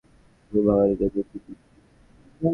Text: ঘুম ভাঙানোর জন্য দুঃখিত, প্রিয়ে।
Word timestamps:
ঘুম 0.51 0.63
ভাঙানোর 0.67 0.95
জন্য 0.95 1.11
দুঃখিত, 1.15 1.43
প্রিয়ে। 1.43 1.59